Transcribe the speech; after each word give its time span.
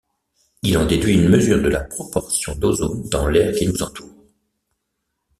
Il 0.63 0.75
en 0.79 0.87
déduit 0.87 1.13
une 1.13 1.29
mesure 1.29 1.61
de 1.61 1.67
la 1.69 1.81
proportion 1.81 2.55
d'ozone 2.55 3.07
dans 3.09 3.27
l'air 3.27 3.53
qui 3.53 3.67
nous 3.67 3.83
entoure. 3.83 4.09